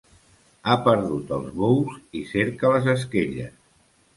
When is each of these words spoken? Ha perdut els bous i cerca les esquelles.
Ha 0.69 0.77
perdut 0.87 1.35
els 1.37 1.51
bous 1.59 1.99
i 2.23 2.25
cerca 2.33 2.73
les 2.75 2.91
esquelles. 2.99 3.57